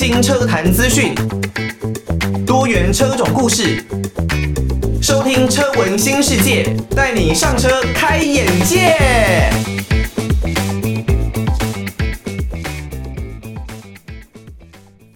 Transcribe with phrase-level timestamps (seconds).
[0.00, 1.12] 新车坛资讯，
[2.46, 3.84] 多元车种故事，
[5.02, 8.94] 收听车闻新世界，带你上车开眼界。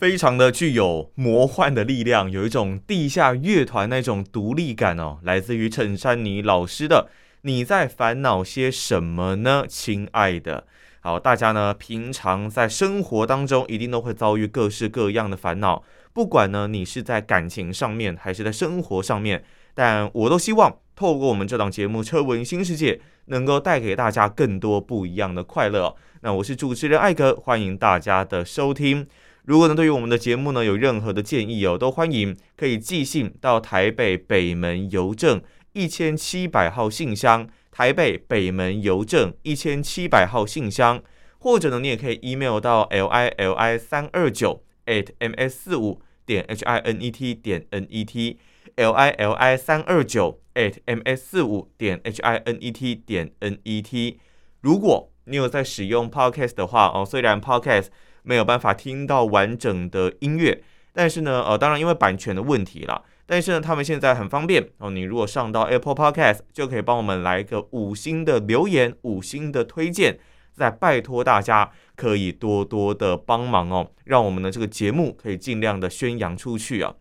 [0.01, 7.09] 非常的具有魔幻的力量，有一种地下乐团那种独立感哦，来自于陈珊妮老师的。
[7.43, 10.65] 你在烦恼些什么呢，亲爱的？
[11.05, 19.43] 好，大家呢平常在生活当中一定都会遭遇各式各样的烦恼，不管呢你是在感情上面还是在生活上面，
[19.75, 22.95] 但我都希望透过我们这档节目《车闻新世界》，
[23.25, 25.93] 能够带给大家更多不一样的快乐。
[26.21, 29.05] 那我是主持人艾格，欢迎大家的收听。
[29.47, 35.43] 如果呢对于我们的节目呢有任何的建议哦，都欢迎可以寄信到台北北门邮政。
[35.73, 41.03] 一千七百号信箱，台北北门邮政一千七百号信箱，
[41.39, 47.11] 或者呢，你也可以 email 到 l i l i 三二九 at m s 四五点 h i n e
[47.11, 48.39] t 点 n e t
[48.77, 53.33] l i l i 三二九 at m s 四五点 h i n e t 点
[53.41, 54.21] n e t。
[54.61, 57.87] 如果你有在使用 podcast 的话哦，虽然 podcast
[58.23, 63.03] 没有办法听到完整的音乐，但是呢，呃，当然因为版权的问题了。
[63.27, 64.91] 但是呢，他们现在很方便哦。
[64.91, 70.19] 你如果上到 Apple Podcast，就可以帮我们来一个五星的留言、五星的推荐。
[70.55, 76.95] 再拜托大家可以多多的帮忙哦，让我们的这个节目可以尽量的宣扬出去啊。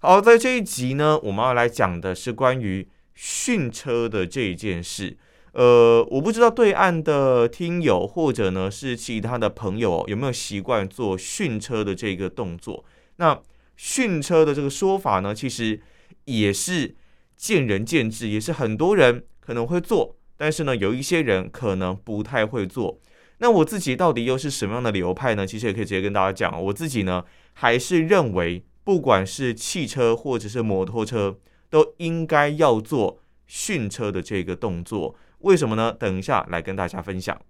[0.00, 5.16] 好，在这一集呢，我们要来讲的是关于训车的这一件事。
[5.52, 12.84] 呃，我不知道对岸的听友或者呢是其他的朋友有没有习惯做训车的这个动作？
[13.16, 13.36] 那
[13.80, 15.80] 训车的这个说法呢，其实
[16.26, 16.94] 也是
[17.34, 23.00] 见仁见智，也是很多人可能会做，但是呢，有一些人可能不太会做。
[23.38, 25.46] 那我自己到底又是什么样的流派呢？
[25.46, 27.24] 其实也可以直接跟大家讲，我自己呢
[27.54, 31.38] 还是认为，不管是汽车或者是摩托车，
[31.70, 35.16] 都应该要做训车的这个动作。
[35.38, 35.90] 为什么呢？
[35.90, 37.40] 等一下来跟大家分享。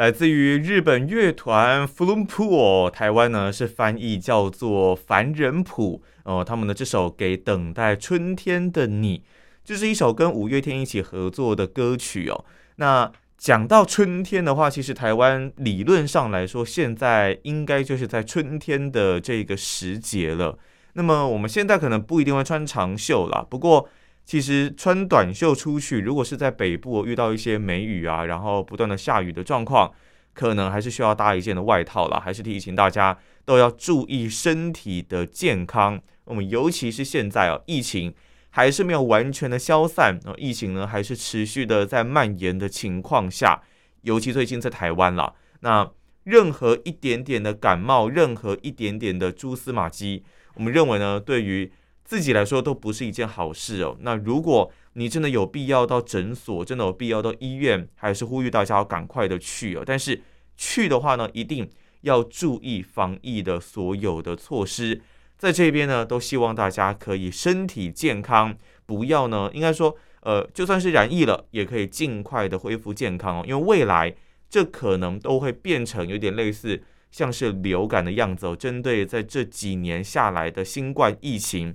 [0.00, 9.18] 来自于日本乐团 Flume 台湾呢是翻译叫做凡人谱哦，他们的这首《给等待春天的你》，
[9.62, 12.46] 这是一首跟五月天一起合作的歌曲哦。
[12.76, 20.58] 那讲到春天的话，其实台湾理论上来说，现在应该就是在春天的这个时节了。
[20.94, 23.86] 那么我们现在可能不一定会穿长袖啦，不过。
[24.30, 29.92] 其实穿短袖出去，如果是在北部遇到一些梅雨啊，然后不断的下雨的状况，
[30.34, 32.22] 可能还是需要搭一件的外套啦。
[32.24, 36.00] 还是提醒大家都要注意身体的健康。
[36.26, 38.14] 我们尤其是现在啊，疫情
[38.50, 43.60] 还是没有完全的消散啊，疫情呢还是持续的在蔓延的情况下，
[44.02, 45.90] 尤其最近在台湾啦，那
[46.22, 50.22] 任何一点点的感冒，任何一点点的蛛丝马迹，
[50.54, 51.72] 我们认为呢，对于
[52.10, 53.96] 自己来说都不是一件好事哦。
[54.00, 59.84] 那如果你真的有必要到诊所，真的有必要到医院，还是呼吁大家要赶快的去哦。
[59.86, 60.20] 但是
[60.56, 65.00] 去的话呢，一定要注意防疫的所有的措施。
[65.38, 68.56] 在这边呢，都希望大家可以身体健康，
[68.86, 73.44] 不要呢，应该说，呃，就算是染疫了，也可以尽快的恢复健康哦。
[73.46, 74.12] 因为未来
[74.48, 76.82] 这可能都会变成有点类似
[77.12, 78.56] 像是流感的样子哦。
[78.56, 81.72] 针对在这几年下来的新冠疫情。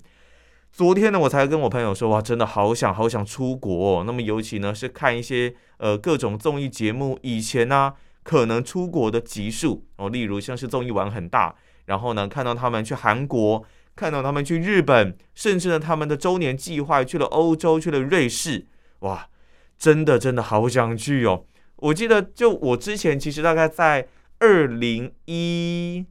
[0.76, 4.04] 昨天呢，我才跟我朋友说，哇，真的好想好想出国哦。
[4.06, 7.94] 那么尤其呢是看一些呃各种综艺节目，以前呢、
[8.24, 11.56] 可能出国的集数哦，例如像是综艺玩很大，
[11.86, 13.64] 然后呢看到他们去韩国，
[13.96, 18.68] 看到他们去日本，甚至呢他们的周年计划去了欧洲，去了瑞士，
[19.00, 19.30] 哇，
[19.78, 21.46] 真的真的好想去哦。
[21.78, 24.10] 我记得就我之前其实大概在
[24.40, 26.06] 二零一。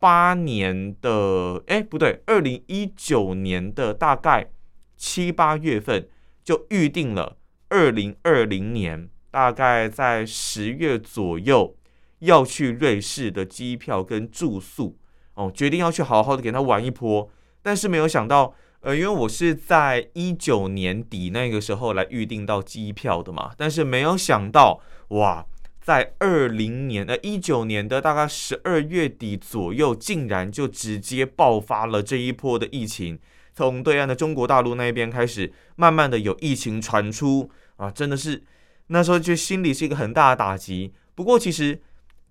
[0.00, 4.50] 八年的哎，不对，二零一九年的大概
[4.96, 6.08] 七八月份
[6.42, 7.36] 就预定了
[7.68, 11.76] 二零二零年大概在十月左右
[12.20, 14.98] 要去瑞士的机票跟住宿
[15.34, 17.30] 哦，决定要去好好的给他玩一波。
[17.62, 25.46] 但是没有想到，呃，因为我是在一九年底那个时候来预定到机票的嘛，但是没有想到，哇！
[25.90, 33.18] 在二零年呃一九年的大概十二月底左右，竟然就直接爆发了这一波的疫情。
[33.52, 38.40] 从对岸的中国大陆那边开始，慢慢的有疫情传出啊，真的是
[38.86, 40.92] 那时候就心里是一个很大的打击。
[41.16, 41.80] 不过其实，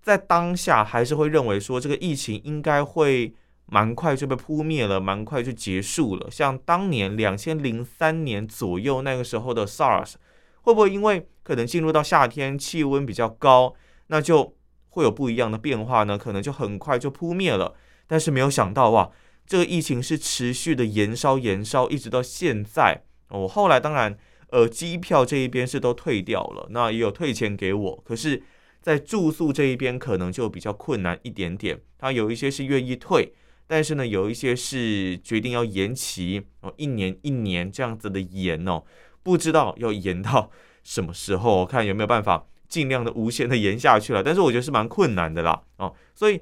[0.00, 3.34] 在当下还是会认为说，这个疫情应该会
[3.66, 6.30] 蛮快就被扑灭了，蛮快就结束了。
[6.30, 10.14] 像当年两千零三年左右那个时候的 SARS。
[10.62, 13.74] 会不会因为可能进入到夏天，气温比较高，
[14.06, 14.54] 那就
[14.90, 16.16] 会有不一样的变化呢？
[16.16, 17.74] 可能就很快就扑灭了。
[18.06, 19.10] 但是没有想到哇，
[19.48, 23.02] 这个疫情是持续的延烧延烧，一直到现在。
[23.30, 24.16] 我后来当然，
[24.50, 28.00] 呃，机票这一边是都退掉了，那也有退钱给我。
[28.06, 28.40] 可是，
[28.80, 31.80] 在住宿这一边可能就比较困难一点点。
[31.98, 33.32] 他有一些是愿意退，
[33.66, 38.84] 但是呢，有一些是决定要延期哦，一年一年这样子的延哦，
[39.24, 40.48] 不知道要延到
[40.82, 44.22] 什么时候，看有没有办法尽量的无限的延下去了。
[44.22, 46.40] 但是我觉得是蛮困难的啦，哦，所以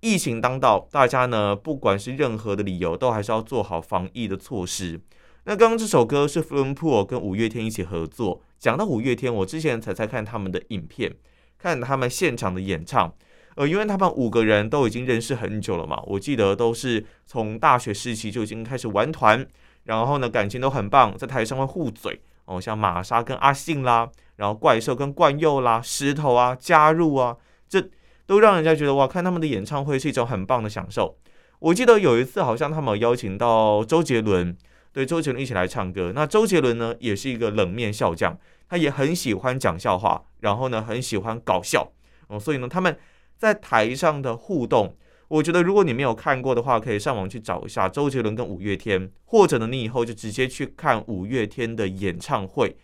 [0.00, 5.00] 疫情当道，大家呢，不管是任何的理由，都还是要做好防疫的措施。
[5.44, 8.42] 那刚刚这首歌是 Floorport 跟五月天一起合作。
[8.58, 11.14] 讲到五月天，我之前才在看他们的影片，
[11.56, 13.14] 看他们现场的演唱。
[13.54, 19.44] 呃，因为他们五个人都已经认识很久了嘛，我记得都是从大学时期就已经开始玩团，
[19.84, 27.36] 然后呢，感情都很棒，在台上会互嘴哦，像玛莎跟阿信啦，然后怪兽跟冠佑啦，石头啊加入啊，
[27.68, 27.88] 这
[28.26, 31.16] 都让人家觉得哇，看他们的演唱会是一种很棒的享受。
[31.58, 34.56] 我记得有一次好像他们邀请到周杰伦。
[34.90, 38.36] 对周杰伦一起来唱歌，那周杰伦呢也是一个冷面笑匠，
[38.68, 41.92] 他也很喜欢讲笑话，然后呢很喜欢搞笑
[42.26, 42.98] 哦，所以呢他们
[43.36, 44.96] 在台上的互动，
[45.28, 52.76] 我觉得如果你没有看过的话，可以上网去找一下周杰伦跟五月天，或者呢你以后就直接去看五月天的演唱会，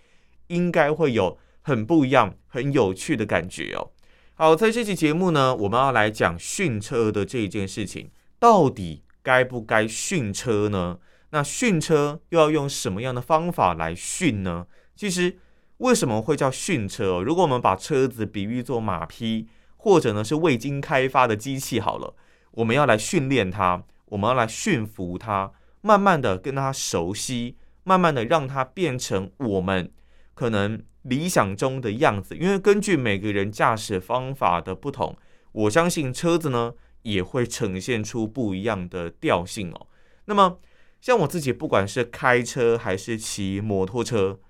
[0.49, 3.91] 应该会有很不一样、很有趣的感觉哦。
[4.35, 10.99] 好，在这期节目呢，我们要来讲训车的这一件事情，到底该不该训车呢？
[11.31, 14.67] 那训车又要用什么样的方法来训呢？
[14.95, 15.39] 其实
[15.79, 17.23] 为什么会叫训车？
[17.23, 22.15] 如果我们把车子比喻作马匹，或者呢是未经开发的机器好了，
[22.55, 29.93] 我们要来训练它，我们要来驯服它，慢慢的跟它熟悉，慢慢的让它变成我们
[30.35, 32.37] 可能理想中的样子。
[32.37, 35.17] 因为根据每个人驾驶方法的不同，
[35.53, 39.87] 我相信车子呢也会呈现出不一样的调性哦。
[40.25, 40.59] 那么。
[41.01, 44.41] 像我自己，不管是开车还是骑摩托车，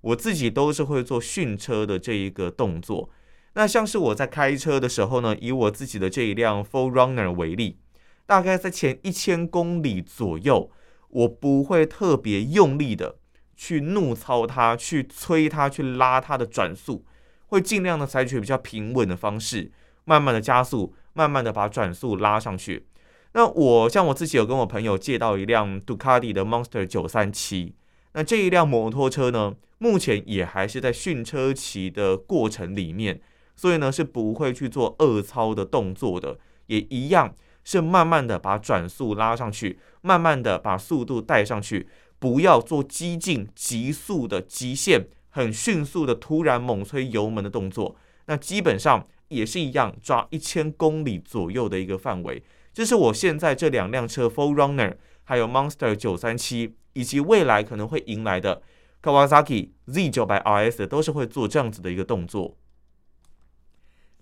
[0.00, 3.10] 我自己都是会做训车的这一个动作。
[3.54, 7.78] 那像是我在开车的时候呢，以我自己的这一辆 4Runner 为例，
[8.26, 10.70] 大概在前一千公里左右，
[11.08, 13.16] 我不会特别用力的
[13.56, 17.04] 去怒操它，去催它，去拉它的转速，
[17.46, 19.70] 会尽量的采取比较平稳的方式，
[20.04, 22.86] 慢慢的加速，慢慢的把转速拉上去。
[23.34, 27.74] 那我像我自己有跟我朋友借到一辆杜卡迪的 Monster 九三七，
[28.14, 33.20] 那这一辆摩托车呢，目前也还是在训车期的过程里面，
[33.56, 47.96] 所以呢是不会去做恶操的动作的，也一样是慢慢的把转速拉上去，慢慢的把速度带上去，不要做激进、急速的极限，很迅速的突然猛催油门的动作，
[48.26, 52.42] 那基本上也是一样抓一千公里左右的一个范围。
[52.72, 58.62] 这是我现在这两辆车，4Runner，还有 Monster 九三七，以及未来可能会迎来的
[59.00, 62.56] Kawasaki Z 九百 RS，都是会做这样子的一个动作。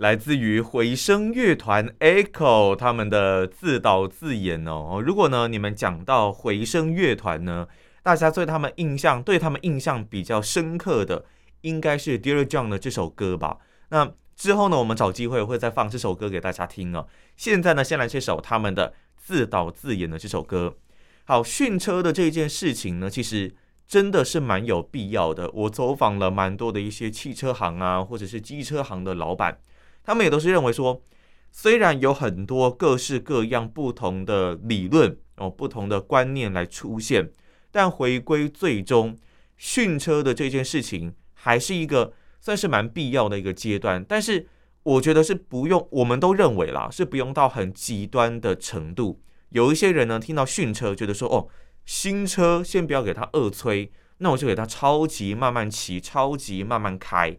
[0.02, 5.00] 来自于回声乐团 Echo 他们的自导自演哦。
[5.00, 7.68] 如果呢你们讲到回声乐团呢，
[8.02, 11.24] 大家对他们印象，对他们印象比较深刻的，
[11.60, 13.58] 应该是 Dear John 的这首歌吧？
[13.90, 14.12] 那。
[14.34, 17.06] 之后呢，我们找机会会再放这首歌给大家听哦。
[17.36, 20.78] 现在呢，先来这首他们的自导自演的这首歌。
[21.26, 23.54] 好，训车的这件事情呢，其实
[23.86, 25.48] 真的是蛮有必要的。
[25.52, 29.58] 我走访了蛮多的一些汽车行啊，或者是机车行的老板，
[30.04, 31.02] 他们也都是认为说，
[31.50, 37.30] 虽然有很多各式各样不同的理论哦，不同的观念来出现，
[37.70, 39.16] 但回归最终，
[39.56, 42.12] 训车的这件事情还是一个。
[42.44, 44.48] 算是蛮必要的一个阶段，但是
[44.82, 49.22] 我觉得是不用，我们都认为啦，是不用到很极端的程度。
[49.50, 51.46] 有一些人呢，听到训车，觉得说，哦，
[51.86, 57.38] 新车先不要给他恶催，那我就给他超级慢慢骑，超级慢慢开，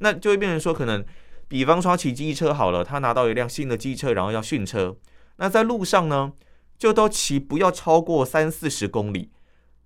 [0.00, 1.02] 那就会变成说，可能，
[1.52, 4.96] 比方说骑机车好了，他拿到一辆新的机车，然后要训车，
[5.36, 6.32] 那在路上呢，
[6.78, 9.30] 就都骑不要超过三四十公里，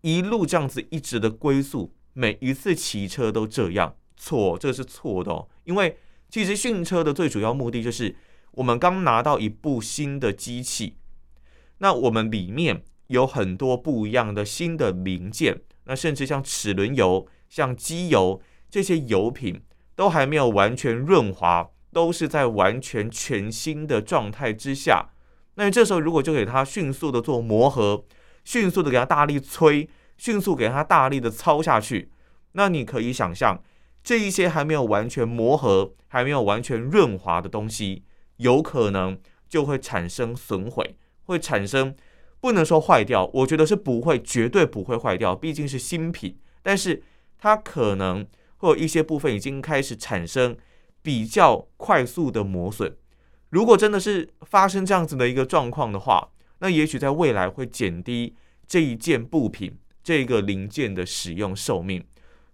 [0.03, 3.97] 一路这样子一直的龟速，每一次骑车都这样。
[4.17, 5.49] 错，这是错的哦。
[5.65, 5.99] 因为
[6.31, 8.15] 其实训车的最主要目的就是，
[8.53, 10.99] 我们刚拿到一部新的机器，
[11.79, 19.61] 那我们里面有很多不一样的新的零件，那甚至像齿轮油、像机油这些油品
[19.97, 25.09] 都还没有完全润滑，都是在完全全新的状态之下。
[25.55, 28.05] 那这时候如果就给它迅速的做磨合，
[28.45, 32.11] 迅速的给它大力催，迅速给它大力的操下去，
[32.53, 33.61] 那你可以想象。
[34.05, 38.05] 这一些还没有完全磨合、还没有完全润滑的东西，
[38.37, 41.97] 有可能就会产生损毁，会产生
[42.41, 46.39] 不能说坏掉，我觉得是不会，绝对不会坏掉，毕竟是新品。
[46.63, 47.03] 但是
[47.39, 48.25] 它可能
[48.57, 50.57] 或一些部分已经开始产生
[51.03, 52.97] 比较快速的磨损。
[53.51, 58.35] 如果真的是发生这样子的一个状况的话，那也许在未来会减低
[58.67, 62.05] 这一件部品这个零件的使用寿命。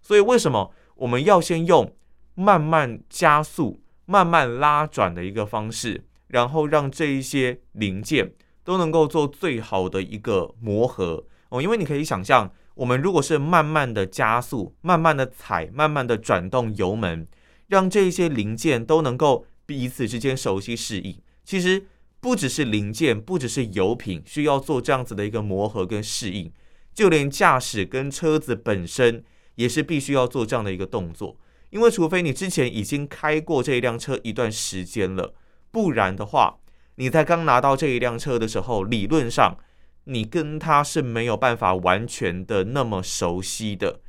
[0.01, 1.91] 所以为什么我们要先用
[2.35, 8.31] 慢慢加速、慢慢拉转的一个方式，然后让这一些零件
[8.63, 11.61] 都能够做最好的一个磨合哦？
[11.61, 17.27] 因为你可以想象，我们如果是慢慢的加速、慢慢的踩、慢慢的转动油门，
[17.67, 21.85] 让这一些零件都能够彼此之间熟悉适应，其实
[22.19, 26.51] 不只是零件，不只是油品需要做这样子的一个磨合跟适应，
[26.93, 29.23] 就连驾驶跟车子本身
[29.55, 31.37] 也是必须要做这样的一个动作。
[31.69, 35.33] 因为除非你之前已经开过这一辆车一段时间了，
[35.71, 36.57] 不然的话，
[36.95, 39.57] 你在刚拿到这一辆车的时候，理论上
[40.05, 43.99] 你跟他是没有办法完全的那么熟悉的。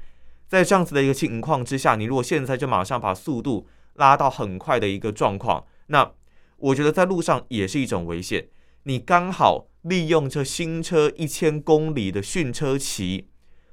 [0.46, 6.12] 在这样子的一个情况之下，你如果现在就马上把速度拉到很快的一个状况，那
[6.56, 8.48] 我觉得在路上也是一种危险。
[8.84, 13.28] 你刚好利用这新车一千公里的训车期，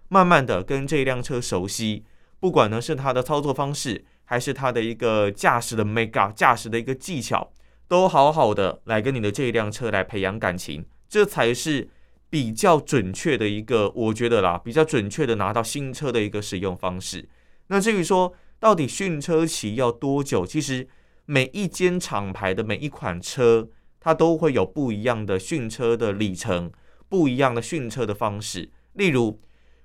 [0.07, 2.05] 慢慢的跟这辆车熟悉，
[2.39, 7.51] 不管呢是它的操作方式，还是它的一个驾驶的 make up，驾驶的一个技巧，
[7.87, 11.89] 都好好的来跟你的这一辆车来培养感情，这才是
[12.31, 17.27] 比较准确的一个，我觉得啦，比较准确的拿到新车的一个使用方式。
[17.67, 20.45] 那至于说，到底训车期要多久？
[20.45, 20.87] 其实
[21.25, 23.67] 每一间厂牌的每一款车，
[23.99, 26.71] 它都会有不一样的训车的里程，
[27.09, 28.71] 不一样的训车的方式。
[28.93, 29.41] 例如，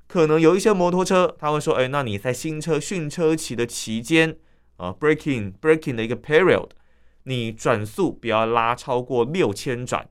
[0.07, 4.37] 可能有一些摩托车，他会说：“哎，那你在新车训车期的期间，
[4.77, 6.69] 啊，breaking breaking 的一个 period，
[7.25, 10.09] 你转速不要拉超过六千转。”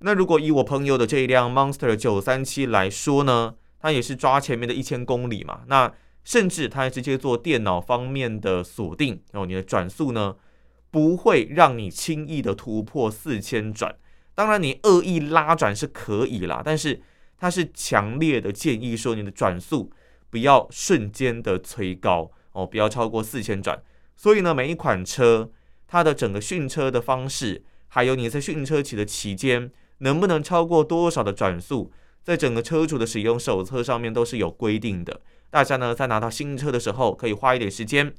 [0.00, 5.92] 那如果以我朋友的这一辆 Monster 九三七来说呢，它也是抓前面的一千公里嘛，那。
[6.22, 10.36] 甚至它还直接做电脑方面的锁定，然后你的转速呢，
[10.90, 13.96] 不会让你轻易的突破四千转。
[14.34, 17.00] 当然，你恶意拉转是可以啦，但是
[17.38, 19.90] 它是强烈的建议说，你的转速
[20.28, 23.82] 不要瞬间的催高哦，不要超过四千转。
[24.14, 25.50] 所以呢，每一款车
[25.88, 31.90] 它的整个训车的方式，还有你在训车期的期间能不能超过多少的转速，
[32.22, 35.22] 在整个车主的使用手册上面都是有规定的。
[35.48, 38.14] 大家呢，在拿到新车的时候，可以花一点时间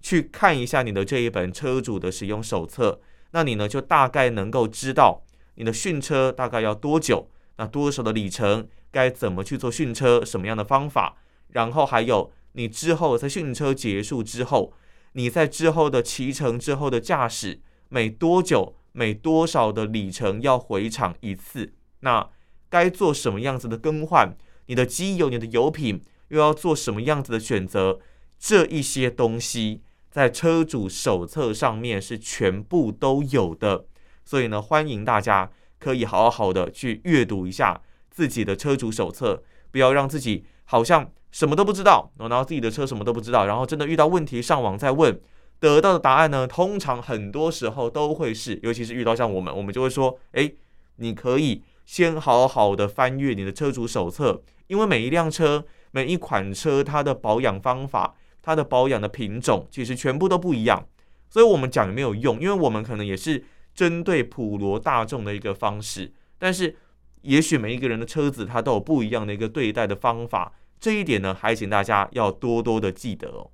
[0.00, 3.00] 去看一下你的这一本车主的使用手册。
[3.30, 5.22] 那你呢，就大概能够知道
[5.54, 11.16] 你的训车大概要多久，那多少的里程，该怎么去做训车，什么样的方法。
[11.48, 14.72] 然后还有你之后在训车结束之后，
[15.12, 21.74] 你在之后的骑乘之后的驾驶，每多久、每多少的里程要回厂一次？
[22.00, 22.30] 那
[22.68, 24.34] 该做什么样子的更换？
[24.66, 26.02] 你的机油、你的油品。
[26.28, 28.00] 又要做什么样子的选择？
[28.38, 33.84] 这一些东西在车主手册上面是全部都有的，
[34.24, 45.20] 所以呢，欢迎大家可以好好的去阅读一下自己的车主手册，不要让自己好像什么都不知道，然后自己的车什么都不知道，然后真的遇到问题上网再问，
[45.64, 50.52] 得到的答案呢，通常很多时候都会是，尤其是遇到像我们，我们就会说，哎，
[50.96, 55.64] 你可以先好好的翻阅你的车主手册，因为每一辆车。
[55.96, 60.84] 每一款车，它的保养方法、它的保养的品种，其实全部都不一样，
[61.30, 66.74] 所以我们讲也没有用，因为我们可能也是针对普罗大众的一个方式，但是
[67.22, 73.52] 也许每一个人的车子，它都有不一样的一个对待的方法，这一点呢，还请大家要多多的记得哦。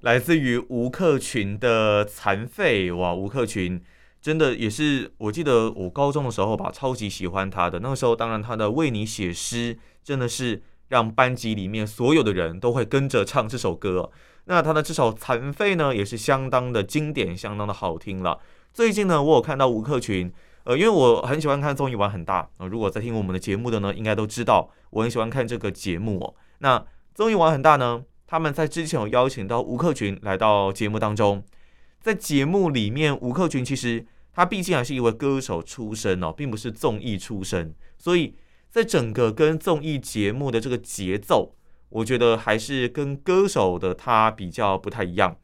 [0.00, 3.82] 来自于吴克群的残废，哇，吴克群
[4.20, 10.62] 真的也是，我记得我高中的时候吧，超级喜欢他的，那个时候当然他的为你写诗真的是。
[10.90, 14.10] 让班级里面所有的人都会跟着唱这首歌。
[14.46, 18.40] 那他的这首《残废》呢，也是相当的经典，相当的好听了。
[18.74, 20.32] 最近呢，我有看到吴克群，
[20.64, 22.50] 呃，因为我很喜欢看综艺玩很大。
[22.56, 26.34] 呃，如果在听我们的节目的呢，应该都知道我很喜欢看这个节目。
[26.58, 31.44] 那综艺玩很大呢，他们在之前有邀请到吴克群来到节目当中。
[32.00, 38.36] 在节目里面，吴克群其实他毕竟还是一位歌手出身哦，并不是综艺出身，所以。
[38.70, 41.56] 在整个跟综艺节目的这个节奏，
[41.88, 45.36] 我觉得还是跟歌手的他比较不太一样。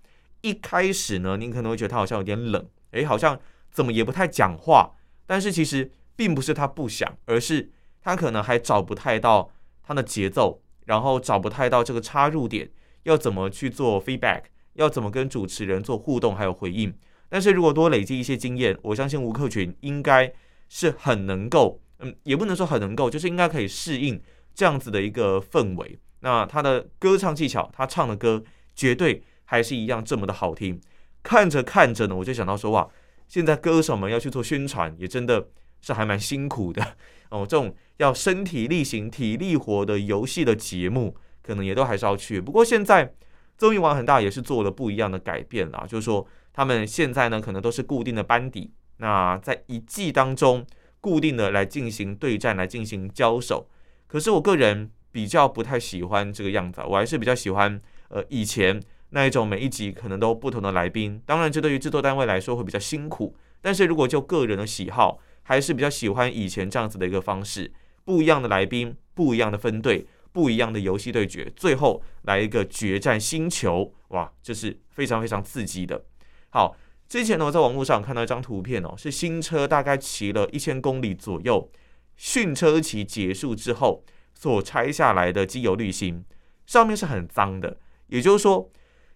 [0.42, 3.36] 一开始呢，您可能会觉得他好像有点冷，诶，好像
[3.72, 4.92] 怎么也不太讲话。
[5.26, 7.68] 但是其实并不是他不想，而是
[8.00, 9.50] 他可能还找不太到
[9.82, 12.68] 他的节奏，然后找不太到这个插入点，
[13.04, 16.92] 要怎么去做 feedback，要怎么跟主持人做互动还有回应。
[17.28, 20.32] 但是如果多累积一些经验，我相信吴克群应该
[20.68, 24.20] 是很能够，嗯，也不能说很能够，就是应该可以适应
[24.54, 25.98] 这样子的一个氛围。
[26.20, 28.42] 那他的歌唱技巧，他唱的歌
[28.74, 30.80] 绝对还是一样这么的好听。
[31.22, 32.88] 看着看着呢，我就想到说，哇，
[33.26, 35.48] 现在歌手们要去做宣传，也真的
[35.80, 36.96] 是还蛮辛苦的
[37.30, 37.46] 哦。
[37.48, 42.40] 这种要身体力行、体力活的游戏的节目，可能也都还是要去。
[42.40, 43.14] 不过现在
[43.58, 46.26] 综艺玩很大，也是做了不一样的改变啦，就是说。
[46.58, 50.66] 他们现在呢，可能都是固定的班底，那在一季当中
[51.02, 53.68] 固定的来进行对战，来进行交手。
[54.06, 57.78] 可是我个人比较不太喜欢这个样子，我还是比较喜欢
[58.08, 61.20] 呃以前那一种每一集可能都不同的来宾。
[61.26, 63.36] 当然，这对于制作单位来说会比较辛苦。
[63.60, 65.18] 但是如果就个人的喜好，
[65.48, 67.72] 还是比较喜欢以前这样子的一个方式，
[68.04, 76.04] 不一样的来宾，不一样的分队，不一样的游戏对决，最后来一个决战星球，哇，这是非常非常刺激的。
[76.50, 76.76] 好，
[77.08, 81.70] 之前呢，我在网络上看到一张图片哦，是新车大概骑了一千公里左右，
[82.16, 86.24] 训车期结束之后所拆下来的机油滤芯，
[86.66, 87.78] 上面是很脏的。
[88.08, 88.68] 也就是说，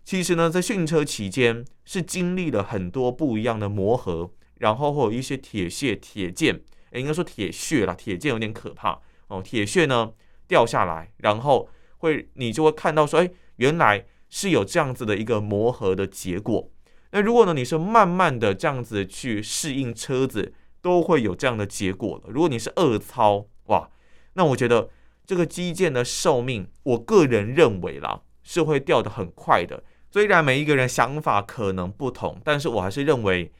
[0.04, 6.58] 其实呢，在训车期间是经历了很多不一样的磨合，然后会有一些铁屑、铁件，
[6.92, 8.98] 诶，应该说铁屑啦，铁件有点可怕
[9.28, 9.42] 哦。
[9.42, 10.12] 铁屑呢
[10.48, 16.70] 掉下来，然后会你就会看到说，诶，原来是有这样子的一个磨合的结果。
[17.10, 22.24] 那如果呢，你是慢慢的这样子去适应车子，都会有这样的结果了。
[22.28, 23.90] 如果你是恶操，哇，
[24.34, 24.88] 那我觉得
[25.26, 29.82] 这个机件的寿命，我个人认为啦，是会掉得很快的。
[30.10, 33.50] 虽然每一个人想法可能不同，但是我还是认为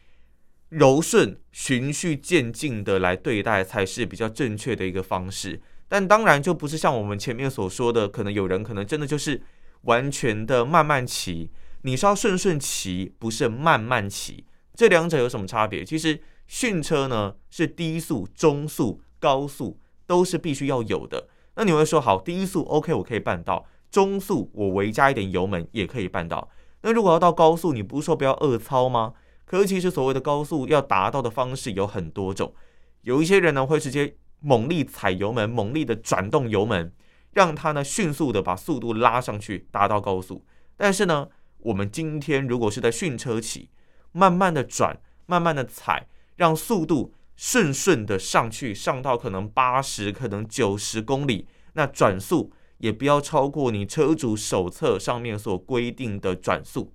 [0.71, 5.61] 柔顺、循序渐进的来对待才是比较正确的一个方式。
[5.89, 9.43] 但当然就不是像我们前面所说的，可能有人可能真的就是
[9.83, 11.51] 完全的慢慢骑。
[11.83, 14.45] 你是要顺顺骑，不是慢慢骑，
[14.75, 15.85] 这两者有什么差别？
[15.85, 21.29] 其实训车呢是低速、中速、高速都是必须要有的。
[21.57, 26.49] 那你会说好，低速 OK 我可以办到，中速我微加一点油门也可以办到。
[26.83, 29.15] 那如果要到高速，你不是说不要恶操吗？
[29.51, 32.55] 可是其实所谓的高速要达到的方式有很多种，
[33.01, 36.93] 有一些人呢会直接猛力踩油门，猛力的转动油门，
[37.33, 40.47] 让它呢迅速的把速度拉上去，达到高速。
[40.77, 41.27] 但是呢，
[41.59, 43.69] 我们今天如果是在训车期，
[44.13, 56.93] 慢慢的转，慢慢的踩，让速度顺顺的上去，上到可能八十，可能九十公里，那转速也不要超过你车主手册上面所规定的转速，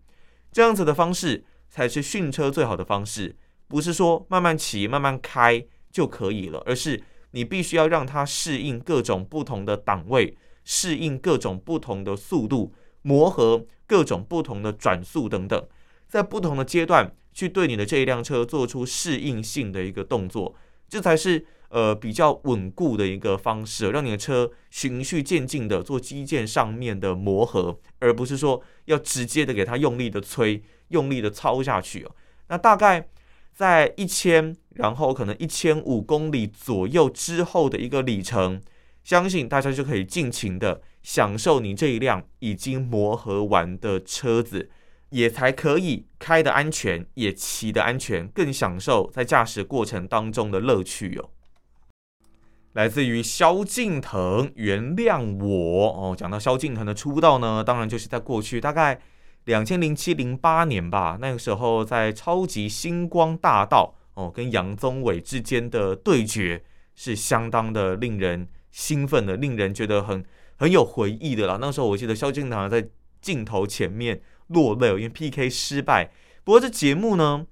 [0.53, 1.43] 这样子的方式
[1.75, 3.35] 才是训车最好的方式，
[3.67, 12.73] 不是说慢慢骑、慢慢开就可以了，而是你必须要让它适应各种不同的档位，适应各种不同的速度。
[13.01, 15.67] 磨合各种不同的转速等等，
[16.07, 20.55] 在不同的阶段去对你的这一辆车做出适应性的一个动作，
[20.89, 32.11] 这才是呃比较稳固的一个方式，让你的车循序渐进的做基建上面的磨合，而不是说要直接的给它用力的催、用力的操下去哦。
[32.47, 33.07] 那大概
[33.53, 38.61] 在一千，然后可能一千五公里左右之后的一个里程，
[39.03, 40.81] 相信大家就可以尽情的。
[41.03, 44.71] 享受你这一辆已经磨合完的车子，
[45.11, 51.29] 也才可以开得安全，也骑得安全，更享受在驾驶过程当中的乐趣哦。
[52.73, 56.15] 来自于萧敬腾，原谅我哦。
[56.17, 58.99] 讲到萧敬腾的出道呢，当然就是在过去大概
[59.45, 70.23] 两千零七零八年吧，那个时候在超级星光大道哦，跟杨宗纬之间的对决是相当的令人兴奋的，令人觉得很。
[70.57, 72.87] 很有回忆的啦，那时候我记得萧敬腾在
[73.19, 76.09] 镜头前面落泪，因为 PK 失败。
[76.45, 77.45] 不过这节目呢，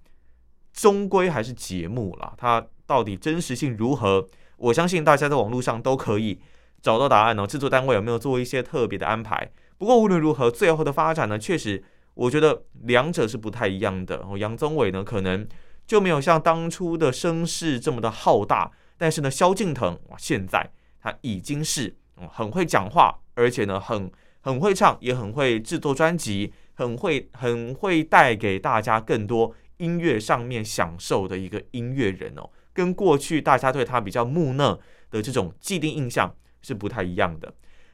[0.72, 4.26] 终归还是节目啦，它到底真实性如何？
[4.56, 6.40] 我相信大家在网络上都可以
[6.82, 7.46] 找到答案哦。
[7.46, 9.52] 制作单位有没有做一些特别的安排？
[9.78, 11.84] 不过无论如何，最后的发展呢，确实
[12.14, 14.18] 我觉得两者是不太一样的。
[14.18, 15.48] 哦，杨宗纬呢，可能
[15.86, 21.96] 就没有像当初的声势这么的浩大，但是呢，萧敬腾哇，现在他已经是。
[22.32, 24.10] 很会讲话，而且呢，很
[24.42, 37.54] 很会唱，也很会制作专辑，很会很会带给大家更多音乐上面享受的一个音乐人哦，跟过去大家对他比较木讷的这种既定印象是不太一样的。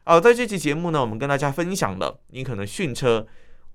[0.10, 3.28] 好，在这期节目呢，我们跟大家分享了，你可能训车，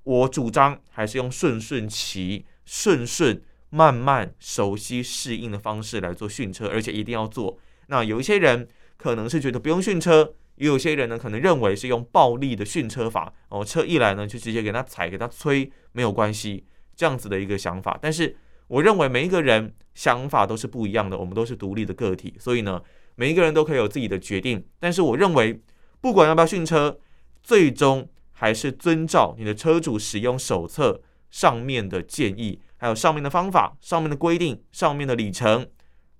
[0.02, 7.56] 我主张还是用顺顺骑、顺顺慢慢熟悉适应的方式来做训车，而且一定要做。
[7.86, 10.34] 那有一些人可能是觉得不用训车。
[10.56, 16.64] 也有些人呢，可能认为是用暴力的训车法哦，车一来呢，就直接给他踩，给他催，没有关系。
[16.96, 17.96] 这样子的一个想法。
[18.02, 22.82] 但是我认为每一个人想法都是不一样的，我们都是独立的个体，所以呢，
[23.14, 24.64] 每一个人都可以有自己的决定。
[24.80, 25.60] 但是我认为，
[26.04, 26.98] 不管要不要训车，
[27.42, 35.66] 最终还是遵照你的车主使用手册上面的建议，还有上面的方法、上面的规定、上面的里程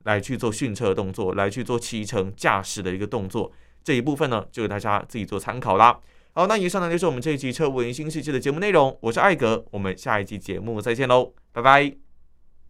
[0.04, 3.52] 来去做训车的动作，来去做骑乘驾驶的一个动作。
[3.82, 6.00] 这一部分呢，就给大家自己做参考啦。
[6.32, 8.96] 好，那以上呢就是我们这一期车闻新世界的节目内容。
[9.02, 12.03] 我是艾格，我们下一期节目再见喽，拜拜。